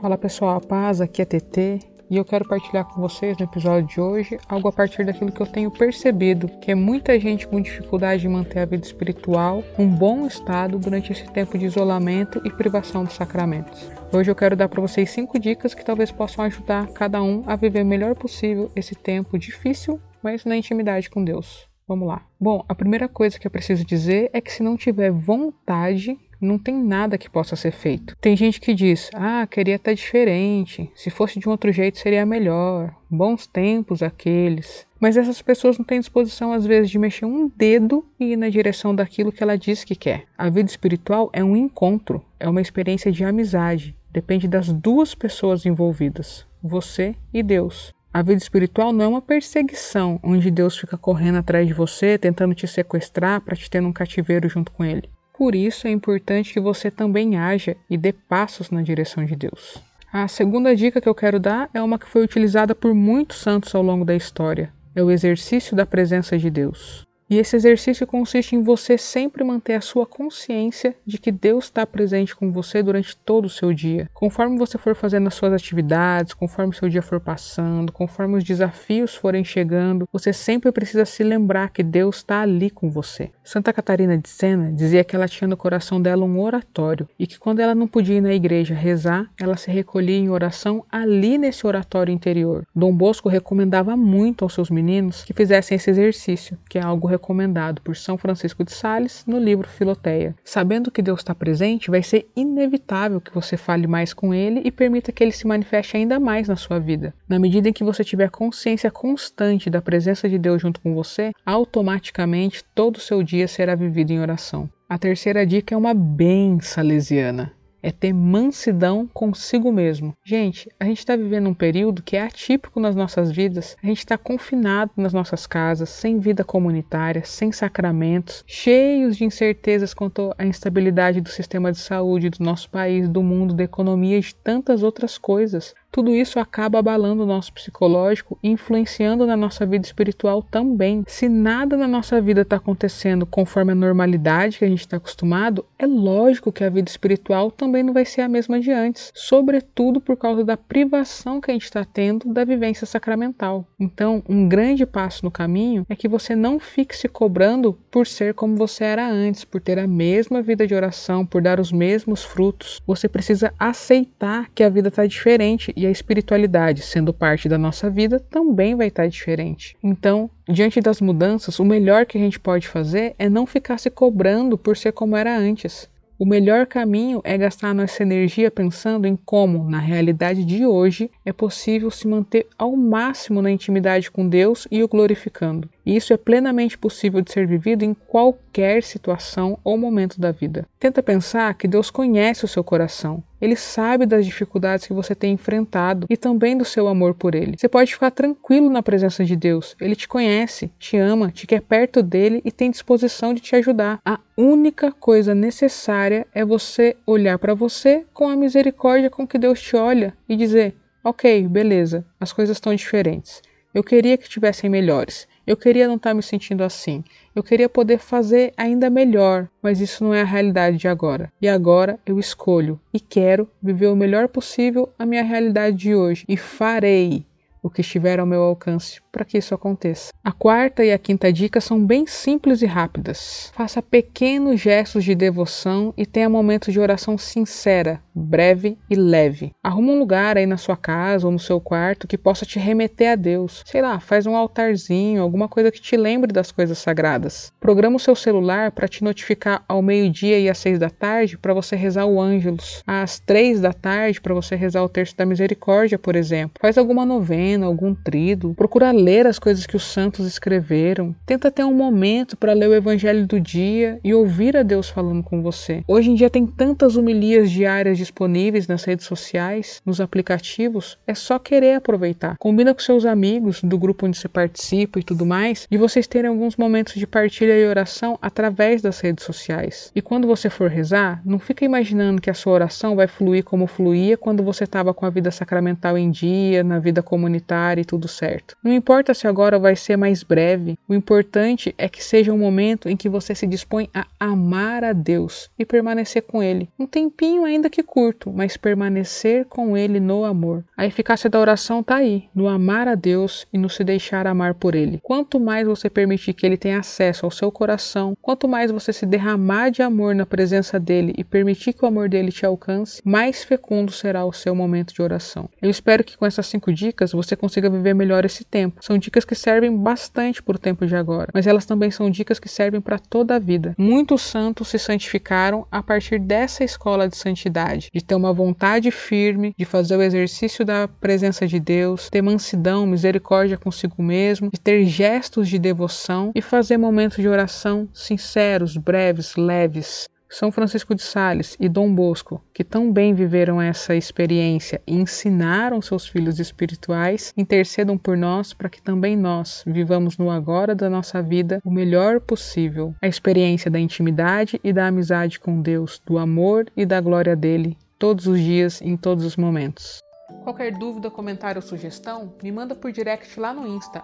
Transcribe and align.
Fala 0.00 0.18
pessoal, 0.18 0.56
a 0.56 0.60
paz, 0.60 1.00
aqui 1.00 1.22
é 1.22 1.24
TT 1.24 1.80
e 2.10 2.18
eu 2.18 2.24
quero 2.24 2.46
partilhar 2.46 2.84
com 2.84 3.00
vocês 3.00 3.36
no 3.38 3.46
episódio 3.46 3.88
de 3.88 3.98
hoje 3.98 4.38
algo 4.46 4.68
a 4.68 4.72
partir 4.72 5.06
daquilo 5.06 5.32
que 5.32 5.40
eu 5.40 5.46
tenho 5.46 5.70
percebido, 5.70 6.48
que 6.60 6.70
é 6.70 6.74
muita 6.74 7.18
gente 7.18 7.48
com 7.48 7.60
dificuldade 7.60 8.20
de 8.20 8.28
manter 8.28 8.58
a 8.58 8.66
vida 8.66 8.84
espiritual 8.84 9.64
num 9.78 9.88
bom 9.88 10.26
estado 10.26 10.78
durante 10.78 11.12
esse 11.12 11.24
tempo 11.32 11.56
de 11.56 11.64
isolamento 11.64 12.42
e 12.44 12.50
privação 12.50 13.04
dos 13.04 13.14
sacramentos. 13.14 13.90
Hoje 14.12 14.30
eu 14.30 14.36
quero 14.36 14.54
dar 14.54 14.68
para 14.68 14.82
vocês 14.82 15.10
cinco 15.10 15.38
dicas 15.38 15.72
que 15.72 15.84
talvez 15.84 16.12
possam 16.12 16.44
ajudar 16.44 16.88
cada 16.88 17.22
um 17.22 17.42
a 17.46 17.56
viver 17.56 17.82
o 17.82 17.86
melhor 17.86 18.14
possível 18.14 18.70
esse 18.76 18.94
tempo 18.94 19.38
difícil, 19.38 19.98
mas 20.22 20.44
na 20.44 20.58
intimidade 20.58 21.08
com 21.08 21.24
Deus. 21.24 21.66
Vamos 21.88 22.08
lá. 22.08 22.26
Bom, 22.40 22.64
a 22.68 22.74
primeira 22.74 23.08
coisa 23.08 23.38
que 23.38 23.46
eu 23.46 23.50
preciso 23.50 23.84
dizer 23.84 24.28
é 24.32 24.40
que 24.40 24.52
se 24.52 24.60
não 24.60 24.76
tiver 24.76 25.12
vontade, 25.12 26.18
não 26.40 26.58
tem 26.58 26.74
nada 26.74 27.16
que 27.16 27.30
possa 27.30 27.54
ser 27.54 27.70
feito. 27.70 28.16
Tem 28.20 28.36
gente 28.36 28.60
que 28.60 28.74
diz: 28.74 29.08
"Ah, 29.14 29.46
queria 29.46 29.76
estar 29.76 29.94
diferente. 29.94 30.90
Se 30.96 31.10
fosse 31.10 31.38
de 31.38 31.48
um 31.48 31.52
outro 31.52 31.70
jeito 31.70 31.98
seria 31.98 32.26
melhor. 32.26 32.92
Bons 33.08 33.46
tempos 33.46 34.02
aqueles". 34.02 34.84
Mas 34.98 35.16
essas 35.16 35.40
pessoas 35.40 35.78
não 35.78 35.84
têm 35.84 36.00
disposição 36.00 36.52
às 36.52 36.66
vezes 36.66 36.90
de 36.90 36.98
mexer 36.98 37.24
um 37.24 37.48
dedo 37.48 38.04
e 38.18 38.32
ir 38.32 38.36
na 38.36 38.48
direção 38.48 38.92
daquilo 38.92 39.30
que 39.30 39.42
ela 39.42 39.56
diz 39.56 39.84
que 39.84 39.94
quer. 39.94 40.24
A 40.36 40.50
vida 40.50 40.68
espiritual 40.68 41.30
é 41.32 41.44
um 41.44 41.56
encontro, 41.56 42.24
é 42.40 42.48
uma 42.48 42.60
experiência 42.60 43.12
de 43.12 43.24
amizade. 43.24 43.96
Depende 44.10 44.48
das 44.48 44.72
duas 44.72 45.14
pessoas 45.14 45.64
envolvidas, 45.64 46.46
você 46.62 47.14
e 47.32 47.42
Deus. 47.42 47.95
A 48.16 48.22
vida 48.22 48.38
espiritual 48.38 48.94
não 48.94 49.04
é 49.04 49.08
uma 49.08 49.20
perseguição 49.20 50.18
onde 50.22 50.50
Deus 50.50 50.78
fica 50.78 50.96
correndo 50.96 51.36
atrás 51.36 51.66
de 51.66 51.74
você, 51.74 52.16
tentando 52.16 52.54
te 52.54 52.66
sequestrar 52.66 53.42
para 53.42 53.54
te 53.54 53.68
ter 53.68 53.82
num 53.82 53.92
cativeiro 53.92 54.48
junto 54.48 54.72
com 54.72 54.82
ele. 54.82 55.10
Por 55.36 55.54
isso 55.54 55.86
é 55.86 55.90
importante 55.90 56.50
que 56.54 56.58
você 56.58 56.90
também 56.90 57.36
haja 57.36 57.76
e 57.90 57.98
dê 57.98 58.14
passos 58.14 58.70
na 58.70 58.80
direção 58.80 59.22
de 59.26 59.36
Deus. 59.36 59.82
A 60.10 60.26
segunda 60.28 60.74
dica 60.74 60.98
que 60.98 61.06
eu 61.10 61.14
quero 61.14 61.38
dar 61.38 61.68
é 61.74 61.82
uma 61.82 61.98
que 61.98 62.08
foi 62.08 62.24
utilizada 62.24 62.74
por 62.74 62.94
muitos 62.94 63.36
santos 63.36 63.74
ao 63.74 63.82
longo 63.82 64.02
da 64.02 64.16
história: 64.16 64.72
é 64.94 65.02
o 65.02 65.10
exercício 65.10 65.76
da 65.76 65.84
presença 65.84 66.38
de 66.38 66.48
Deus. 66.48 67.05
E 67.28 67.38
esse 67.38 67.56
exercício 67.56 68.06
consiste 68.06 68.54
em 68.54 68.62
você 68.62 68.96
sempre 68.96 69.42
manter 69.42 69.74
a 69.74 69.80
sua 69.80 70.06
consciência 70.06 70.94
de 71.04 71.18
que 71.18 71.32
Deus 71.32 71.64
está 71.64 71.84
presente 71.84 72.36
com 72.36 72.52
você 72.52 72.84
durante 72.84 73.16
todo 73.16 73.46
o 73.46 73.50
seu 73.50 73.72
dia. 73.72 74.08
Conforme 74.14 74.56
você 74.56 74.78
for 74.78 74.94
fazendo 74.94 75.26
as 75.26 75.34
suas 75.34 75.52
atividades, 75.52 76.32
conforme 76.32 76.72
o 76.72 76.76
seu 76.76 76.88
dia 76.88 77.02
for 77.02 77.18
passando, 77.18 77.90
conforme 77.90 78.36
os 78.36 78.44
desafios 78.44 79.16
forem 79.16 79.44
chegando, 79.44 80.08
você 80.12 80.32
sempre 80.32 80.70
precisa 80.70 81.04
se 81.04 81.24
lembrar 81.24 81.70
que 81.70 81.82
Deus 81.82 82.18
está 82.18 82.42
ali 82.42 82.70
com 82.70 82.88
você. 82.88 83.32
Santa 83.42 83.72
Catarina 83.72 84.16
de 84.16 84.28
Sena 84.28 84.70
dizia 84.72 85.02
que 85.02 85.16
ela 85.16 85.26
tinha 85.26 85.48
no 85.48 85.56
coração 85.56 86.00
dela 86.00 86.24
um 86.24 86.40
oratório 86.40 87.08
e 87.18 87.26
que 87.26 87.40
quando 87.40 87.58
ela 87.58 87.74
não 87.74 87.88
podia 87.88 88.18
ir 88.18 88.20
na 88.20 88.34
igreja 88.34 88.72
rezar, 88.72 89.28
ela 89.36 89.56
se 89.56 89.68
recolhia 89.68 90.16
em 90.16 90.30
oração 90.30 90.84
ali 90.88 91.38
nesse 91.38 91.66
oratório 91.66 92.14
interior. 92.14 92.64
Dom 92.72 92.94
Bosco 92.94 93.28
recomendava 93.28 93.96
muito 93.96 94.44
aos 94.44 94.54
seus 94.54 94.70
meninos 94.70 95.24
que 95.24 95.34
fizessem 95.34 95.74
esse 95.74 95.90
exercício, 95.90 96.56
que 96.68 96.78
é 96.78 96.82
algo 96.82 97.15
recomendado 97.16 97.82
por 97.82 97.96
São 97.96 98.16
Francisco 98.16 98.62
de 98.62 98.72
Sales 98.72 99.24
no 99.26 99.38
livro 99.38 99.68
Filoteia. 99.68 100.34
Sabendo 100.44 100.90
que 100.90 101.02
Deus 101.02 101.20
está 101.20 101.34
presente, 101.34 101.90
vai 101.90 102.02
ser 102.02 102.28
inevitável 102.36 103.20
que 103.20 103.34
você 103.34 103.56
fale 103.56 103.86
mais 103.86 104.14
com 104.14 104.32
Ele 104.32 104.60
e 104.64 104.70
permita 104.70 105.10
que 105.10 105.24
Ele 105.24 105.32
se 105.32 105.46
manifeste 105.46 105.96
ainda 105.96 106.20
mais 106.20 106.48
na 106.48 106.56
sua 106.56 106.78
vida. 106.78 107.14
Na 107.28 107.38
medida 107.38 107.68
em 107.68 107.72
que 107.72 107.84
você 107.84 108.04
tiver 108.04 108.30
consciência 108.30 108.90
constante 108.90 109.68
da 109.68 109.82
presença 109.82 110.28
de 110.28 110.38
Deus 110.38 110.62
junto 110.62 110.80
com 110.80 110.94
você, 110.94 111.32
automaticamente 111.44 112.62
todo 112.74 112.96
o 112.96 113.00
seu 113.00 113.22
dia 113.22 113.48
será 113.48 113.74
vivido 113.74 114.12
em 114.12 114.20
oração. 114.20 114.68
A 114.88 114.98
terceira 114.98 115.44
dica 115.44 115.74
é 115.74 115.78
uma 115.78 115.92
bem 115.92 116.60
salesiana 116.60 117.55
é 117.86 117.92
ter 117.92 118.12
mansidão 118.12 119.08
consigo 119.14 119.70
mesmo. 119.70 120.12
Gente, 120.24 120.68
a 120.80 120.86
gente 120.86 120.98
está 120.98 121.14
vivendo 121.14 121.48
um 121.48 121.54
período 121.54 122.02
que 122.02 122.16
é 122.16 122.22
atípico 122.22 122.80
nas 122.80 122.96
nossas 122.96 123.30
vidas. 123.30 123.76
A 123.80 123.86
gente 123.86 123.98
está 123.98 124.18
confinado 124.18 124.90
nas 124.96 125.12
nossas 125.12 125.46
casas, 125.46 125.88
sem 125.90 126.18
vida 126.18 126.42
comunitária, 126.42 127.22
sem 127.24 127.52
sacramentos, 127.52 128.42
cheios 128.44 129.16
de 129.16 129.24
incertezas 129.24 129.94
quanto 129.94 130.34
à 130.36 130.44
instabilidade 130.44 131.20
do 131.20 131.28
sistema 131.28 131.70
de 131.70 131.78
saúde 131.78 132.28
do 132.28 132.42
nosso 132.42 132.68
país, 132.68 133.08
do 133.08 133.22
mundo, 133.22 133.54
da 133.54 133.62
economia 133.62 134.18
e 134.18 134.20
de 134.20 134.34
tantas 134.34 134.82
outras 134.82 135.16
coisas 135.16 135.72
tudo 135.96 136.14
isso 136.14 136.38
acaba 136.38 136.78
abalando 136.78 137.22
o 137.22 137.26
nosso 137.26 137.50
psicológico 137.54 138.38
influenciando 138.42 139.24
na 139.24 139.34
nossa 139.34 139.64
vida 139.64 139.86
espiritual 139.86 140.42
também. 140.42 141.02
Se 141.06 141.26
nada 141.26 141.74
na 141.74 141.88
nossa 141.88 142.20
vida 142.20 142.42
está 142.42 142.56
acontecendo 142.56 143.24
conforme 143.24 143.72
a 143.72 143.74
normalidade 143.74 144.58
que 144.58 144.66
a 144.66 144.68
gente 144.68 144.80
está 144.80 144.98
acostumado, 144.98 145.64
é 145.78 145.86
lógico 145.86 146.52
que 146.52 146.62
a 146.62 146.68
vida 146.68 146.90
espiritual 146.90 147.50
também 147.50 147.82
não 147.82 147.94
vai 147.94 148.04
ser 148.04 148.20
a 148.20 148.28
mesma 148.28 148.60
de 148.60 148.70
antes, 148.70 149.10
sobretudo 149.14 149.98
por 149.98 150.18
causa 150.18 150.44
da 150.44 150.54
privação 150.54 151.40
que 151.40 151.50
a 151.50 151.54
gente 151.54 151.64
está 151.64 151.82
tendo 151.82 152.30
da 152.30 152.44
vivência 152.44 152.86
sacramental. 152.86 153.66
Então, 153.80 154.22
um 154.28 154.46
grande 154.46 154.84
passo 154.84 155.24
no 155.24 155.30
caminho 155.30 155.86
é 155.88 155.96
que 155.96 156.08
você 156.08 156.36
não 156.36 156.58
fique 156.58 156.94
se 156.94 157.08
cobrando 157.08 157.72
por 157.90 158.06
ser 158.06 158.34
como 158.34 158.54
você 158.54 158.84
era 158.84 159.08
antes, 159.08 159.46
por 159.46 159.62
ter 159.62 159.78
a 159.78 159.86
mesma 159.86 160.42
vida 160.42 160.66
de 160.66 160.74
oração, 160.74 161.24
por 161.24 161.40
dar 161.40 161.58
os 161.58 161.72
mesmos 161.72 162.22
frutos. 162.22 162.82
Você 162.86 163.08
precisa 163.08 163.50
aceitar 163.58 164.50
que 164.54 164.62
a 164.62 164.68
vida 164.68 164.88
está 164.88 165.06
diferente 165.06 165.72
e 165.74 165.85
a 165.86 165.90
espiritualidade, 165.90 166.82
sendo 166.82 167.12
parte 167.12 167.48
da 167.48 167.56
nossa 167.56 167.88
vida, 167.88 168.18
também 168.18 168.74
vai 168.74 168.88
estar 168.88 169.06
diferente. 169.06 169.76
Então, 169.82 170.30
diante 170.48 170.80
das 170.80 171.00
mudanças, 171.00 171.58
o 171.58 171.64
melhor 171.64 172.06
que 172.06 172.18
a 172.18 172.20
gente 172.20 172.38
pode 172.38 172.68
fazer 172.68 173.14
é 173.18 173.28
não 173.28 173.46
ficar 173.46 173.78
se 173.78 173.90
cobrando 173.90 174.58
por 174.58 174.76
ser 174.76 174.92
como 174.92 175.16
era 175.16 175.36
antes. 175.36 175.88
O 176.18 176.24
melhor 176.24 176.64
caminho 176.64 177.20
é 177.24 177.36
gastar 177.36 177.74
nossa 177.74 178.02
energia 178.02 178.50
pensando 178.50 179.06
em 179.06 179.16
como, 179.16 179.68
na 179.68 179.78
realidade 179.78 180.46
de 180.46 180.64
hoje, 180.64 181.10
é 181.26 181.32
possível 181.32 181.90
se 181.90 182.08
manter 182.08 182.46
ao 182.56 182.74
máximo 182.74 183.42
na 183.42 183.50
intimidade 183.50 184.10
com 184.10 184.26
Deus 184.26 184.66
e 184.70 184.82
o 184.82 184.88
glorificando. 184.88 185.68
E 185.86 185.94
isso 185.94 186.12
é 186.12 186.16
plenamente 186.16 186.76
possível 186.76 187.20
de 187.20 187.30
ser 187.30 187.46
vivido 187.46 187.84
em 187.84 187.94
qualquer 187.94 188.82
situação 188.82 189.56
ou 189.62 189.78
momento 189.78 190.20
da 190.20 190.32
vida. 190.32 190.66
Tenta 190.80 191.00
pensar 191.00 191.54
que 191.54 191.68
Deus 191.68 191.90
conhece 191.90 192.44
o 192.44 192.48
seu 192.48 192.64
coração. 192.64 193.22
Ele 193.40 193.54
sabe 193.54 194.04
das 194.04 194.26
dificuldades 194.26 194.86
que 194.86 194.92
você 194.92 195.14
tem 195.14 195.34
enfrentado 195.34 196.06
e 196.10 196.16
também 196.16 196.58
do 196.58 196.64
seu 196.64 196.88
amor 196.88 197.14
por 197.14 197.36
ele. 197.36 197.56
Você 197.56 197.68
pode 197.68 197.92
ficar 197.92 198.10
tranquilo 198.10 198.68
na 198.68 198.82
presença 198.82 199.24
de 199.24 199.36
Deus. 199.36 199.76
Ele 199.80 199.94
te 199.94 200.08
conhece, 200.08 200.72
te 200.76 200.96
ama, 200.96 201.30
te 201.30 201.46
quer 201.46 201.60
perto 201.60 202.02
dele 202.02 202.42
e 202.44 202.50
tem 202.50 202.70
disposição 202.70 203.32
de 203.32 203.40
te 203.40 203.54
ajudar. 203.54 204.00
A 204.04 204.18
única 204.36 204.90
coisa 204.90 205.36
necessária 205.36 206.26
é 206.34 206.44
você 206.44 206.96
olhar 207.06 207.38
para 207.38 207.54
você 207.54 208.04
com 208.12 208.28
a 208.28 208.34
misericórdia 208.34 209.08
com 209.08 209.24
que 209.24 209.38
Deus 209.38 209.60
te 209.62 209.76
olha 209.76 210.16
e 210.28 210.34
dizer: 210.34 210.74
Ok, 211.04 211.46
beleza, 211.46 212.04
as 212.18 212.32
coisas 212.32 212.56
estão 212.56 212.74
diferentes. 212.74 213.40
Eu 213.72 213.84
queria 213.84 214.16
que 214.16 214.28
tivessem 214.28 214.68
melhores. 214.70 215.28
Eu 215.46 215.56
queria 215.56 215.86
não 215.86 215.94
estar 215.94 216.12
me 216.12 216.22
sentindo 216.22 216.64
assim. 216.64 217.04
Eu 217.34 217.42
queria 217.42 217.68
poder 217.68 217.98
fazer 217.98 218.52
ainda 218.56 218.90
melhor, 218.90 219.48
mas 219.62 219.80
isso 219.80 220.02
não 220.02 220.12
é 220.12 220.22
a 220.22 220.24
realidade 220.24 220.76
de 220.76 220.88
agora. 220.88 221.32
E 221.40 221.48
agora 221.48 222.00
eu 222.04 222.18
escolho 222.18 222.80
e 222.92 222.98
quero 222.98 223.48
viver 223.62 223.86
o 223.86 223.94
melhor 223.96 224.26
possível 224.26 224.92
a 224.98 225.06
minha 225.06 225.22
realidade 225.22 225.76
de 225.76 225.94
hoje 225.94 226.24
e 226.28 226.36
farei 226.36 227.24
o 227.66 227.70
que 227.70 227.80
estiver 227.80 228.20
ao 228.20 228.26
meu 228.26 228.42
alcance 228.42 229.00
para 229.10 229.24
que 229.24 229.38
isso 229.38 229.54
aconteça. 229.54 230.12
A 230.22 230.30
quarta 230.30 230.84
e 230.84 230.92
a 230.92 230.98
quinta 230.98 231.32
dica 231.32 231.58
são 231.58 231.84
bem 231.84 232.06
simples 232.06 232.60
e 232.60 232.66
rápidas. 232.66 233.50
Faça 233.54 233.80
pequenos 233.80 234.60
gestos 234.60 235.02
de 235.02 235.14
devoção 235.14 235.92
e 235.96 236.04
tenha 236.04 236.28
momentos 236.28 236.70
de 236.70 236.78
oração 236.78 237.16
sincera, 237.16 238.02
breve 238.14 238.76
e 238.90 238.94
leve. 238.94 239.52
Arruma 239.64 239.92
um 239.92 239.98
lugar 239.98 240.36
aí 240.36 240.44
na 240.44 240.58
sua 240.58 240.76
casa 240.76 241.26
ou 241.26 241.32
no 241.32 241.38
seu 241.38 241.58
quarto 241.58 242.06
que 242.06 242.18
possa 242.18 242.44
te 242.44 242.58
remeter 242.58 243.12
a 243.12 243.14
Deus. 243.14 243.62
Sei 243.64 243.80
lá, 243.80 243.98
faz 243.98 244.26
um 244.26 244.36
altarzinho, 244.36 245.22
alguma 245.22 245.48
coisa 245.48 245.72
que 245.72 245.80
te 245.80 245.96
lembre 245.96 246.30
das 246.30 246.52
coisas 246.52 246.76
sagradas. 246.76 247.50
Programa 247.58 247.96
o 247.96 248.00
seu 248.00 248.14
celular 248.14 248.70
para 248.70 248.86
te 248.86 249.02
notificar 249.02 249.64
ao 249.66 249.80
meio-dia 249.80 250.38
e 250.38 250.50
às 250.50 250.58
seis 250.58 250.78
da 250.78 250.90
tarde 250.90 251.38
para 251.38 251.54
você 251.54 251.74
rezar 251.74 252.04
o 252.04 252.20
Ângelus. 252.20 252.82
Às 252.86 253.18
três 253.18 253.62
da 253.62 253.72
tarde 253.72 254.20
para 254.20 254.34
você 254.34 254.54
rezar 254.54 254.82
o 254.82 254.90
Terço 254.90 255.16
da 255.16 255.24
Misericórdia, 255.24 255.98
por 255.98 256.14
exemplo. 256.14 256.58
Faz 256.60 256.76
alguma 256.76 257.06
novena, 257.06 257.55
algum 257.64 257.94
trido. 257.94 258.54
Procura 258.54 258.90
ler 258.90 259.26
as 259.26 259.38
coisas 259.38 259.66
que 259.66 259.76
os 259.76 259.84
santos 259.84 260.26
escreveram. 260.26 261.14
Tenta 261.24 261.50
ter 261.50 261.64
um 261.64 261.74
momento 261.74 262.36
para 262.36 262.52
ler 262.52 262.68
o 262.68 262.74
evangelho 262.74 263.26
do 263.26 263.40
dia 263.40 263.98
e 264.04 264.12
ouvir 264.12 264.56
a 264.56 264.62
Deus 264.62 264.88
falando 264.88 265.22
com 265.22 265.42
você. 265.42 265.82
Hoje 265.88 266.10
em 266.10 266.14
dia 266.14 266.28
tem 266.28 266.46
tantas 266.46 266.96
homilias 266.96 267.50
diárias 267.50 267.98
disponíveis 267.98 268.66
nas 268.66 268.84
redes 268.84 269.06
sociais, 269.06 269.80
nos 269.86 270.00
aplicativos, 270.00 270.98
é 271.06 271.14
só 271.14 271.38
querer 271.38 271.74
aproveitar. 271.76 272.36
Combina 272.38 272.74
com 272.74 272.80
seus 272.80 273.04
amigos 273.04 273.62
do 273.62 273.78
grupo 273.78 274.06
onde 274.06 274.18
você 274.18 274.28
participa 274.28 274.98
e 274.98 275.02
tudo 275.02 275.24
mais, 275.24 275.66
e 275.70 275.76
vocês 275.76 276.06
terem 276.06 276.28
alguns 276.28 276.56
momentos 276.56 276.94
de 276.94 277.06
partilha 277.06 277.58
e 277.58 277.66
oração 277.66 278.18
através 278.20 278.82
das 278.82 279.00
redes 279.00 279.24
sociais. 279.24 279.90
E 279.94 280.02
quando 280.02 280.26
você 280.26 280.50
for 280.50 280.70
rezar, 280.70 281.22
não 281.24 281.38
fica 281.38 281.64
imaginando 281.64 282.20
que 282.20 282.30
a 282.30 282.34
sua 282.34 282.52
oração 282.52 282.96
vai 282.96 283.06
fluir 283.06 283.44
como 283.44 283.66
fluía 283.66 284.16
quando 284.16 284.42
você 284.42 284.64
estava 284.64 284.92
com 284.92 285.06
a 285.06 285.10
vida 285.10 285.30
sacramental 285.30 285.96
em 285.96 286.10
dia, 286.10 286.62
na 286.62 286.78
vida 286.78 287.02
comunitária 287.02 287.45
e 287.78 287.84
tudo 287.84 288.08
certo. 288.08 288.56
Não 288.62 288.72
importa 288.72 289.14
se 289.14 289.26
agora 289.26 289.58
vai 289.58 289.76
ser 289.76 289.96
mais 289.96 290.22
breve, 290.22 290.78
o 290.88 290.94
importante 290.94 291.74
é 291.78 291.88
que 291.88 292.02
seja 292.02 292.32
um 292.32 292.38
momento 292.38 292.88
em 292.88 292.96
que 292.96 293.08
você 293.08 293.34
se 293.34 293.46
dispõe 293.46 293.88
a 293.94 294.06
amar 294.18 294.84
a 294.84 294.92
Deus 294.92 295.50
e 295.58 295.64
permanecer 295.64 296.22
com 296.22 296.42
Ele. 296.42 296.68
Um 296.78 296.86
tempinho 296.86 297.44
ainda 297.44 297.70
que 297.70 297.82
curto, 297.82 298.32
mas 298.32 298.56
permanecer 298.56 299.46
com 299.46 299.76
Ele 299.76 300.00
no 300.00 300.24
amor. 300.24 300.64
A 300.76 300.86
eficácia 300.86 301.30
da 301.30 301.40
oração 301.40 301.80
está 301.80 301.96
aí, 301.96 302.28
no 302.34 302.48
amar 302.48 302.88
a 302.88 302.94
Deus 302.94 303.46
e 303.52 303.58
no 303.58 303.68
se 303.68 303.82
deixar 303.82 304.26
amar 304.26 304.54
por 304.54 304.74
Ele. 304.74 305.00
Quanto 305.02 305.40
mais 305.40 305.66
você 305.66 305.88
permitir 305.88 306.34
que 306.34 306.44
Ele 306.44 306.56
tenha 306.56 306.78
acesso 306.78 307.24
ao 307.24 307.30
seu 307.30 307.50
coração, 307.50 308.16
quanto 308.20 308.46
mais 308.46 308.70
você 308.70 308.92
se 308.92 309.06
derramar 309.06 309.70
de 309.70 309.82
amor 309.82 310.14
na 310.14 310.26
presença 310.26 310.78
dele 310.78 311.14
e 311.16 311.24
permitir 311.24 311.72
que 311.72 311.84
o 311.84 311.88
amor 311.88 312.08
dele 312.08 312.30
te 312.30 312.44
alcance, 312.44 313.00
mais 313.04 313.42
fecundo 313.42 313.90
será 313.90 314.24
o 314.24 314.32
seu 314.32 314.54
momento 314.54 314.94
de 314.94 315.02
oração. 315.02 315.48
Eu 315.60 315.70
espero 315.70 316.04
que 316.04 316.16
com 316.16 316.26
essas 316.26 316.46
cinco 316.46 316.72
dicas 316.72 317.12
você 317.12 317.25
consiga 317.34 317.70
viver 317.70 317.94
melhor 317.94 318.24
esse 318.24 318.44
tempo. 318.44 318.84
São 318.84 318.98
dicas 318.98 319.24
que 319.24 319.34
servem 319.34 319.74
bastante 319.74 320.42
para 320.42 320.56
o 320.56 320.58
tempo 320.58 320.86
de 320.86 320.94
agora, 320.94 321.30
mas 321.32 321.46
elas 321.46 321.64
também 321.64 321.90
são 321.90 322.10
dicas 322.10 322.38
que 322.38 322.48
servem 322.48 322.80
para 322.80 322.98
toda 322.98 323.36
a 323.36 323.38
vida. 323.38 323.74
Muitos 323.78 324.22
santos 324.22 324.68
se 324.68 324.78
santificaram 324.78 325.66
a 325.70 325.82
partir 325.82 326.20
dessa 326.20 326.62
escola 326.62 327.08
de 327.08 327.16
santidade, 327.16 327.88
de 327.92 328.04
ter 328.04 328.14
uma 328.14 328.32
vontade 328.32 328.90
firme, 328.90 329.54
de 329.58 329.64
fazer 329.64 329.96
o 329.96 330.02
exercício 330.02 330.64
da 330.64 330.86
presença 330.86 331.46
de 331.46 331.58
Deus, 331.58 332.10
ter 332.10 332.22
mansidão, 332.22 332.86
misericórdia 332.86 333.56
consigo 333.56 334.02
mesmo, 334.02 334.50
de 334.52 334.60
ter 334.60 334.84
gestos 334.84 335.48
de 335.48 335.58
devoção 335.58 336.32
e 336.34 336.42
fazer 336.42 336.76
momentos 336.76 337.18
de 337.18 337.28
oração 337.28 337.88
sinceros, 337.94 338.76
breves, 338.76 339.34
leves. 339.36 340.08
São 340.28 340.50
Francisco 340.50 340.94
de 340.94 341.02
Sales 341.02 341.56
e 341.60 341.68
Dom 341.68 341.94
Bosco, 341.94 342.42
que 342.52 342.64
tão 342.64 342.92
bem 342.92 343.14
viveram 343.14 343.60
essa 343.60 343.94
experiência 343.94 344.82
e 344.86 344.94
ensinaram 344.94 345.80
seus 345.80 346.08
filhos 346.08 346.40
espirituais, 346.40 347.32
intercedam 347.36 347.96
por 347.96 348.16
nós 348.16 348.52
para 348.52 348.68
que 348.68 348.82
também 348.82 349.16
nós 349.16 349.62
vivamos 349.66 350.18
no 350.18 350.30
agora 350.30 350.74
da 350.74 350.90
nossa 350.90 351.22
vida 351.22 351.60
o 351.64 351.70
melhor 351.70 352.20
possível. 352.20 352.94
A 353.00 353.06
experiência 353.06 353.70
da 353.70 353.78
intimidade 353.78 354.60
e 354.62 354.72
da 354.72 354.88
amizade 354.88 355.38
com 355.38 355.60
Deus, 355.60 356.02
do 356.04 356.18
amor 356.18 356.66
e 356.76 356.84
da 356.84 357.00
glória 357.00 357.36
dele, 357.36 357.76
todos 357.98 358.26
os 358.26 358.40
dias, 358.40 358.82
em 358.82 358.96
todos 358.96 359.24
os 359.24 359.36
momentos. 359.36 360.05
Qualquer 360.42 360.72
dúvida, 360.72 361.10
comentário 361.10 361.60
ou 361.60 361.66
sugestão, 361.66 362.34
me 362.42 362.50
manda 362.50 362.74
por 362.74 362.90
direct 362.90 363.38
lá 363.38 363.52
no 363.52 363.66
Insta, 363.66 364.02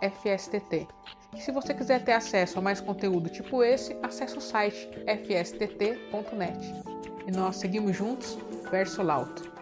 FSTT. 0.00 0.86
E 1.34 1.40
se 1.40 1.52
você 1.52 1.74
quiser 1.74 2.04
ter 2.04 2.12
acesso 2.12 2.58
a 2.58 2.62
mais 2.62 2.80
conteúdo 2.80 3.28
tipo 3.28 3.62
esse, 3.62 3.96
acesse 4.02 4.38
o 4.38 4.40
site 4.40 4.88
fstt.net. 5.06 6.74
E 7.26 7.30
nós 7.30 7.56
seguimos 7.56 7.96
juntos, 7.96 8.38
verso 8.70 9.02
lauto. 9.02 9.57